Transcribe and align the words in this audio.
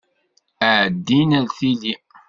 Ɛeddim 0.77 1.29
ar 1.39 1.47
tili! 1.57 1.93